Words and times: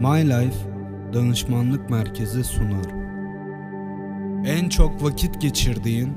My 0.00 0.28
Life 0.28 0.58
Danışmanlık 1.12 1.90
Merkezi 1.90 2.44
sunar. 2.44 2.86
En 4.46 4.68
çok 4.68 5.02
vakit 5.02 5.40
geçirdiğin 5.40 6.12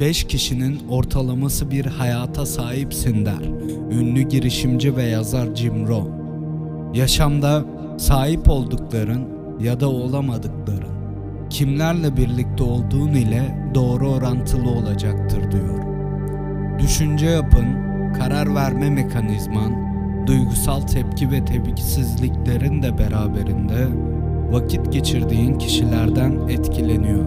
5 0.00 0.24
kişinin 0.24 0.88
ortalaması 0.88 1.70
bir 1.70 1.86
hayata 1.86 2.46
sahipsin 2.46 3.26
der. 3.26 3.42
Ünlü 3.90 4.22
girişimci 4.22 4.96
ve 4.96 5.02
yazar 5.02 5.54
Jim 5.54 5.88
Rohn. 5.88 6.10
Yaşamda 6.94 7.64
sahip 7.98 8.48
oldukların 8.48 9.28
ya 9.60 9.80
da 9.80 9.88
olamadıkların 9.88 10.94
kimlerle 11.50 12.16
birlikte 12.16 12.62
olduğun 12.62 13.12
ile 13.12 13.70
doğru 13.74 14.10
orantılı 14.10 14.70
olacaktır 14.70 15.50
diyor. 15.52 15.82
Düşünce 16.78 17.26
yapın, 17.26 17.66
karar 18.18 18.54
verme 18.54 18.90
mekanizman, 18.90 19.93
duygusal 20.26 20.80
tepki 20.80 21.30
ve 21.30 21.44
tepkisizliklerin 21.44 22.82
de 22.82 22.98
beraberinde 22.98 23.86
vakit 24.50 24.92
geçirdiğin 24.92 25.58
kişilerden 25.58 26.32
etkileniyor. 26.48 27.24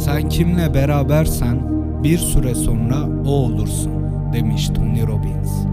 Sen 0.00 0.28
kimle 0.28 0.74
berabersen 0.74 1.58
bir 2.02 2.18
süre 2.18 2.54
sonra 2.54 2.96
o 3.26 3.30
olursun 3.30 3.92
demiş 4.32 4.68
Tony 4.68 5.06
Robbins. 5.06 5.66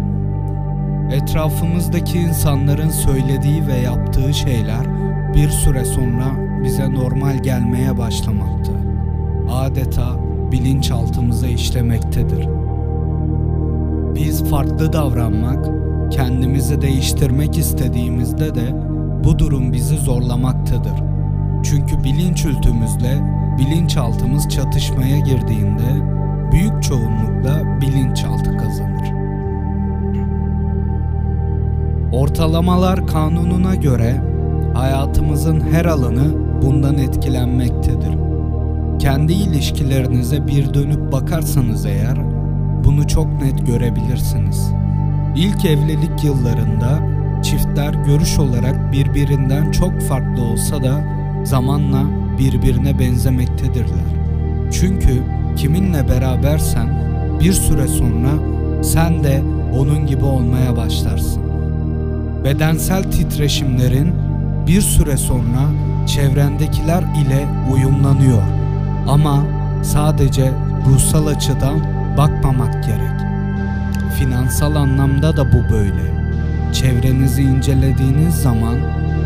Etrafımızdaki 1.13 2.17
insanların 2.17 2.89
söylediği 2.89 3.67
ve 3.67 3.77
yaptığı 3.77 4.33
şeyler 4.33 4.85
bir 5.33 5.49
süre 5.49 5.85
sonra 5.85 6.25
bize 6.63 6.93
normal 6.93 7.37
gelmeye 7.37 7.97
başlamakta. 7.97 8.71
Adeta 9.49 10.19
bilinçaltımıza 10.51 11.47
işlemektedir. 11.47 12.47
Biz 14.15 14.49
farklı 14.49 14.93
davranmak, 14.93 15.65
kendimizi 16.13 16.81
değiştirmek 16.81 17.57
istediğimizde 17.57 18.55
de 18.55 18.75
bu 19.23 19.39
durum 19.39 19.73
bizi 19.73 19.97
zorlamaktadır. 19.97 21.03
Çünkü 21.63 22.03
bilinç 22.03 22.45
ültümüzle 22.45 23.21
bilinçaltımız 23.59 24.49
çatışmaya 24.49 25.19
girdiğinde 25.19 26.13
büyük 26.51 26.83
çoğunlukla 26.83 27.81
bilinçaltı 27.81 28.57
kazanır. 28.57 29.13
Ortalamalar 32.11 33.07
kanununa 33.07 33.75
göre 33.75 34.21
hayatımızın 34.73 35.59
her 35.59 35.85
alanı 35.85 36.25
bundan 36.61 36.97
etkilenmektedir. 36.97 38.17
Kendi 38.99 39.33
ilişkilerinize 39.33 40.47
bir 40.47 40.73
dönüp 40.73 41.11
bakarsanız 41.11 41.85
eğer 41.85 42.17
bunu 42.83 43.07
çok 43.07 43.41
net 43.41 43.67
görebilirsiniz. 43.67 44.73
İlk 45.35 45.65
evlilik 45.65 46.23
yıllarında 46.23 46.99
çiftler 47.43 47.93
görüş 47.93 48.39
olarak 48.39 48.91
birbirinden 48.91 49.71
çok 49.71 50.01
farklı 50.01 50.43
olsa 50.43 50.83
da 50.83 51.03
zamanla 51.43 52.03
birbirine 52.39 52.99
benzemektedirler. 52.99 54.05
Çünkü 54.71 55.23
kiminle 55.57 56.09
berabersen 56.09 56.87
bir 57.39 57.53
süre 57.53 57.87
sonra 57.87 58.31
sen 58.83 59.23
de 59.23 59.41
onun 59.79 60.05
gibi 60.05 60.25
olmaya 60.25 60.77
başlarsın. 60.77 61.43
Bedensel 62.43 63.03
titreşimlerin 63.03 64.13
bir 64.67 64.81
süre 64.81 65.17
sonra 65.17 65.61
çevrendekiler 66.07 67.03
ile 67.03 67.45
uyumlanıyor. 67.73 68.41
Ama 69.07 69.43
sadece 69.83 70.51
ruhsal 70.87 71.27
açıdan 71.27 71.79
bakmamak 72.17 72.83
gerek. 72.83 73.22
Finansal 74.19 74.75
anlamda 74.75 75.37
da 75.37 75.53
bu 75.53 75.73
böyle. 75.73 76.23
Çevrenizi 76.73 77.41
incelediğiniz 77.41 78.35
zaman 78.35 78.75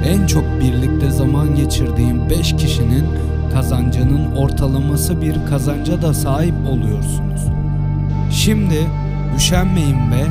en 0.05 0.27
çok 0.27 0.43
birlikte 0.61 1.11
zaman 1.11 1.55
geçirdiğin 1.55 2.30
5 2.30 2.55
kişinin 2.55 3.05
kazancının 3.53 4.36
ortalaması 4.36 5.21
bir 5.21 5.36
kazanca 5.49 6.02
da 6.02 6.14
sahip 6.14 6.55
oluyorsunuz. 6.70 7.42
Şimdi 8.31 8.87
üşenmeyin 9.37 10.11
ve 10.11 10.23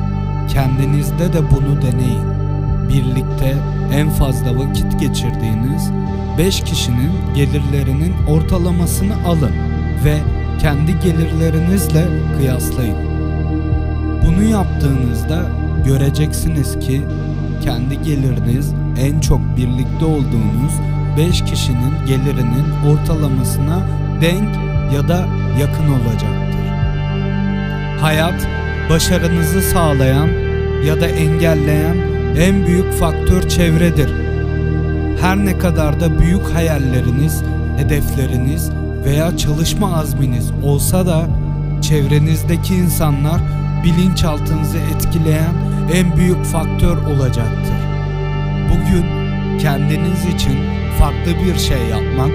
kendinizde 0.48 1.32
de 1.32 1.38
bunu 1.50 1.82
deneyin. 1.82 2.26
Birlikte 2.88 3.56
en 3.92 4.10
fazla 4.10 4.58
vakit 4.58 5.00
geçirdiğiniz 5.00 5.90
5 6.38 6.60
kişinin 6.60 7.12
gelirlerinin 7.34 8.14
ortalamasını 8.28 9.14
alın 9.26 9.52
ve 10.04 10.18
kendi 10.60 11.00
gelirlerinizle 11.00 12.04
kıyaslayın. 12.38 13.05
Bunu 14.26 14.42
yaptığınızda 14.42 15.46
göreceksiniz 15.84 16.78
ki 16.78 17.02
kendi 17.64 18.02
geliriniz 18.02 18.74
en 19.00 19.20
çok 19.20 19.40
birlikte 19.56 20.04
olduğunuz 20.04 20.72
5 21.16 21.44
kişinin 21.44 22.06
gelirinin 22.06 22.64
ortalamasına 22.90 23.86
denk 24.20 24.56
ya 24.94 25.08
da 25.08 25.26
yakın 25.60 25.88
olacaktır. 25.88 26.66
Hayat 28.00 28.48
başarınızı 28.90 29.62
sağlayan 29.62 30.28
ya 30.86 31.00
da 31.00 31.06
engelleyen 31.06 31.96
en 32.38 32.66
büyük 32.66 32.92
faktör 32.92 33.48
çevredir. 33.48 34.10
Her 35.20 35.36
ne 35.36 35.58
kadar 35.58 36.00
da 36.00 36.18
büyük 36.18 36.54
hayalleriniz, 36.54 37.42
hedefleriniz 37.76 38.70
veya 39.04 39.36
çalışma 39.36 39.96
azminiz 39.96 40.50
olsa 40.64 41.06
da 41.06 41.26
çevrenizdeki 41.82 42.74
insanlar 42.74 43.40
bilinçaltınızı 43.84 44.78
etkileyen 44.78 45.54
en 45.94 46.16
büyük 46.16 46.44
faktör 46.44 46.96
olacaktır. 46.96 47.76
Bugün 48.70 49.04
kendiniz 49.58 50.24
için 50.34 50.58
farklı 50.98 51.32
bir 51.44 51.58
şey 51.58 51.86
yapmak 51.90 52.30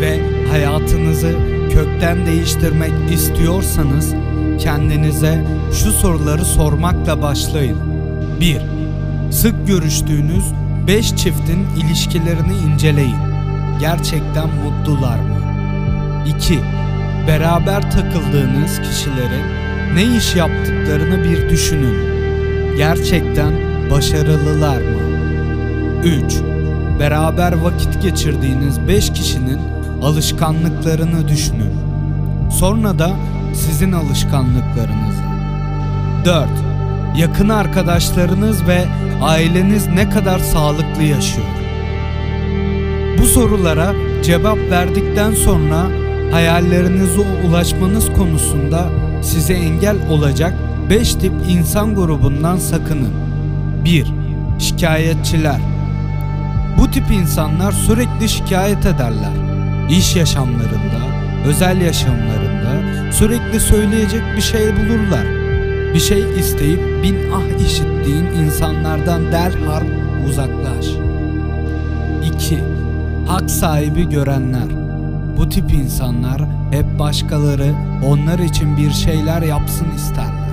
ve 0.00 0.20
hayatınızı 0.50 1.34
kökten 1.72 2.26
değiştirmek 2.26 2.92
istiyorsanız 3.12 4.14
kendinize 4.60 5.44
şu 5.72 5.92
soruları 5.92 6.44
sormakla 6.44 7.22
başlayın. 7.22 7.78
1. 8.40 8.60
Sık 9.32 9.66
görüştüğünüz 9.66 10.44
5 10.86 11.08
çiftin 11.16 11.66
ilişkilerini 11.76 12.56
inceleyin. 12.66 13.16
Gerçekten 13.80 14.48
mutlular 14.48 15.18
mı? 15.18 15.38
2. 16.38 16.58
Beraber 17.28 17.90
takıldığınız 17.90 18.80
kişilerin 18.80 19.63
ne 19.94 20.16
iş 20.16 20.36
yaptıklarını 20.36 21.24
bir 21.24 21.48
düşünün. 21.48 21.96
Gerçekten 22.76 23.52
başarılılar 23.90 24.76
mı? 24.76 25.04
3. 26.04 26.34
Beraber 27.00 27.52
vakit 27.52 28.02
geçirdiğiniz 28.02 28.88
5 28.88 29.12
kişinin 29.12 29.58
alışkanlıklarını 30.02 31.28
düşünün. 31.28 31.72
Sonra 32.50 32.98
da 32.98 33.10
sizin 33.54 33.92
alışkanlıklarınızı. 33.92 35.22
4. 36.24 36.48
Yakın 37.16 37.48
arkadaşlarınız 37.48 38.66
ve 38.66 38.84
aileniz 39.22 39.86
ne 39.86 40.10
kadar 40.10 40.38
sağlıklı 40.38 41.02
yaşıyor? 41.02 41.46
Bu 43.18 43.26
sorulara 43.26 43.92
cevap 44.22 44.58
verdikten 44.58 45.32
sonra 45.32 45.86
hayallerinize 46.32 47.20
ulaşmanız 47.46 48.12
konusunda 48.12 49.03
size 49.24 49.54
engel 49.54 49.96
olacak 50.10 50.54
5 50.90 51.14
tip 51.14 51.32
insan 51.48 51.94
grubundan 51.94 52.56
sakının. 52.56 53.12
1. 53.84 54.12
Şikayetçiler 54.58 55.60
Bu 56.78 56.90
tip 56.90 57.10
insanlar 57.10 57.72
sürekli 57.72 58.28
şikayet 58.28 58.86
ederler. 58.86 59.32
İş 59.90 60.16
yaşamlarında, 60.16 61.00
özel 61.46 61.80
yaşamlarında 61.80 63.12
sürekli 63.12 63.60
söyleyecek 63.60 64.22
bir 64.36 64.42
şey 64.42 64.76
bulurlar. 64.76 65.26
Bir 65.94 66.00
şey 66.00 66.40
isteyip 66.40 67.02
bin 67.02 67.16
ah 67.32 67.66
işittiğin 67.66 68.24
insanlardan 68.24 69.32
derhal 69.32 69.84
uzaklaş. 70.28 70.86
2. 72.34 72.58
Hak 73.26 73.50
sahibi 73.50 74.08
görenler 74.08 74.83
bu 75.36 75.48
tip 75.48 75.72
insanlar 75.72 76.42
hep 76.70 76.98
başkaları 76.98 77.74
onlar 78.06 78.38
için 78.38 78.76
bir 78.76 78.90
şeyler 78.90 79.42
yapsın 79.42 79.86
isterler. 79.96 80.48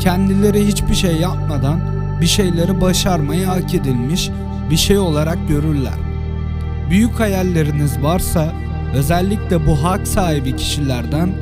Kendileri 0.00 0.66
hiçbir 0.66 0.94
şey 0.94 1.16
yapmadan 1.16 1.80
bir 2.20 2.26
şeyleri 2.26 2.80
başarmayı 2.80 3.46
hak 3.46 3.74
edilmiş 3.74 4.30
bir 4.70 4.76
şey 4.76 4.98
olarak 4.98 5.48
görürler. 5.48 5.98
Büyük 6.90 7.20
hayalleriniz 7.20 8.02
varsa 8.02 8.52
özellikle 8.94 9.66
bu 9.66 9.84
hak 9.84 10.08
sahibi 10.08 10.56
kişilerden 10.56 11.32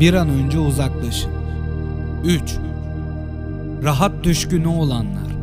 bir 0.00 0.14
an 0.14 0.28
önce 0.28 0.58
uzaklaşın. 0.58 1.30
3. 2.24 2.42
Rahat 3.84 4.24
düşkünü 4.24 4.68
olanlar. 4.68 5.34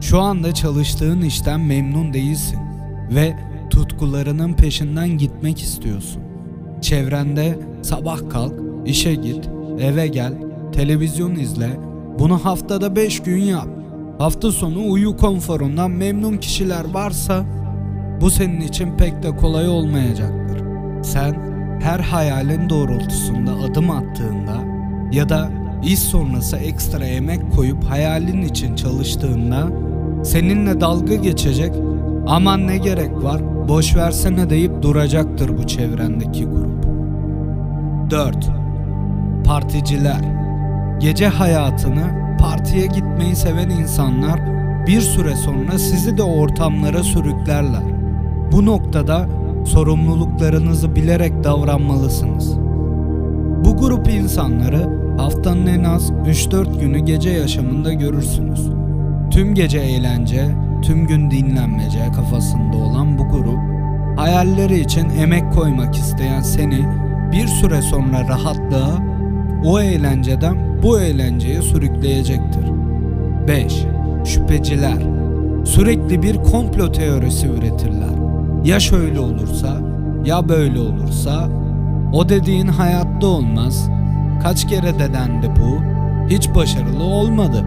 Şu 0.00 0.20
anda 0.20 0.54
çalıştığın 0.54 1.20
işten 1.20 1.60
memnun 1.60 2.12
değilsin 2.12 2.58
ve 3.10 3.34
tutkularının 3.70 4.52
peşinden 4.52 5.08
gitmek 5.08 5.60
istiyorsun. 5.60 6.22
Çevrende 6.80 7.58
sabah 7.82 8.30
kalk, 8.30 8.54
işe 8.86 9.14
git, 9.14 9.50
eve 9.80 10.06
gel, 10.06 10.32
televizyon 10.72 11.34
izle, 11.34 11.70
bunu 12.18 12.44
haftada 12.44 12.96
5 12.96 13.20
gün 13.22 13.38
yap. 13.38 13.68
hafta 14.18 14.52
sonu 14.52 14.90
uyu 14.90 15.16
konforundan 15.16 15.90
memnun 15.90 16.36
kişiler 16.36 16.84
varsa 16.94 17.44
bu 18.20 18.30
senin 18.30 18.60
için 18.60 18.96
pek 18.96 19.22
de 19.22 19.36
kolay 19.36 19.68
olmayacaktır. 19.68 20.62
Sen 21.02 21.34
her 21.80 22.00
hayalin 22.00 22.68
doğrultusunda 22.68 23.52
adım 23.52 23.90
attığında 23.90 24.64
ya 25.12 25.28
da 25.28 25.50
iş 25.84 25.98
sonrası 25.98 26.56
ekstra 26.56 27.04
emek 27.04 27.52
koyup 27.52 27.84
hayalin 27.84 28.42
için 28.42 28.76
çalıştığında 28.76 29.68
seninle 30.24 30.80
dalga 30.80 31.14
geçecek 31.14 31.72
aman 32.26 32.66
ne 32.66 32.78
gerek 32.78 33.22
var 33.22 33.40
boş 33.68 33.96
versene 33.96 34.50
deyip 34.50 34.82
duracaktır 34.82 35.58
bu 35.58 35.66
çevrendeki 35.66 36.44
grup. 36.44 36.86
4. 38.10 38.50
Particiler 39.44 40.20
Gece 41.00 41.28
hayatını 41.28 42.36
partiye 42.40 42.86
gitmeyi 42.86 43.36
seven 43.36 43.70
insanlar 43.70 44.40
bir 44.86 45.00
süre 45.00 45.36
sonra 45.36 45.78
sizi 45.78 46.18
de 46.18 46.22
ortamlara 46.22 47.02
sürüklerler. 47.02 47.82
Bu 48.52 48.66
noktada 48.66 49.28
sorumluluklarınızı 49.66 50.96
bilerek 50.96 51.44
davranmalısınız. 51.44 52.58
Bu 53.64 53.76
grup 53.76 54.08
insanları 54.08 54.98
haftanın 55.18 55.66
en 55.66 55.84
az 55.84 56.10
3-4 56.10 56.80
günü 56.80 56.98
gece 56.98 57.30
yaşamında 57.30 57.92
görürsünüz. 57.92 58.70
Tüm 59.30 59.54
gece 59.54 59.78
eğlence, 59.78 60.54
tüm 60.82 61.06
gün 61.06 61.30
dinlenmece 61.30 62.12
kafasında 62.16 62.76
olan 62.76 63.18
bu 63.18 63.28
grup, 63.28 63.58
hayalleri 64.16 64.80
için 64.80 65.10
emek 65.10 65.52
koymak 65.52 65.96
isteyen 65.96 66.42
seni 66.42 66.86
bir 67.32 67.46
süre 67.46 67.82
sonra 67.82 68.28
rahatlığa, 68.28 68.98
o 69.64 69.80
eğlenceden 69.80 70.82
bu 70.82 71.00
eğlenceye 71.00 71.62
sürükleyecektir. 71.62 72.64
5. 73.48 73.86
Şüpheciler 74.24 75.18
Sürekli 75.64 76.22
bir 76.22 76.36
komplo 76.42 76.92
teorisi 76.92 77.46
üretirler. 77.46 78.18
Ya 78.64 78.80
şöyle 78.80 79.20
olursa, 79.20 79.80
ya 80.24 80.48
böyle 80.48 80.80
olursa, 80.80 81.48
o 82.12 82.28
dediğin 82.28 82.66
hayatta 82.66 83.26
olmaz. 83.26 83.90
Kaç 84.42 84.68
kere 84.68 84.98
de 84.98 85.08
bu, 85.60 85.78
hiç 86.28 86.54
başarılı 86.54 87.04
olmadı. 87.04 87.64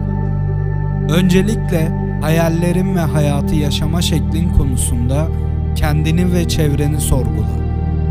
Öncelikle 1.10 1.92
hayallerin 2.22 2.96
ve 2.96 3.00
hayatı 3.00 3.54
yaşama 3.54 4.02
şeklin 4.02 4.52
konusunda 4.52 5.28
kendini 5.76 6.32
ve 6.32 6.48
çevreni 6.48 7.00
sorgula. 7.00 7.48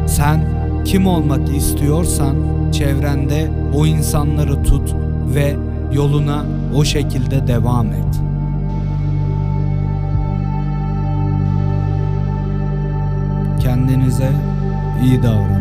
Sen 0.08 0.42
kim 0.86 1.08
olmak 1.08 1.56
istiyorsan 1.56 2.36
çevrende 2.72 3.52
o 3.74 3.86
insanları 3.86 4.64
tut 4.64 4.96
ve 5.36 5.56
yoluna 5.94 6.46
o 6.76 6.84
şekilde 6.84 7.48
devam 7.48 7.88
et. 7.88 8.22
Kendinize 13.64 14.32
iyi 15.04 15.24
davranın. 15.24 15.61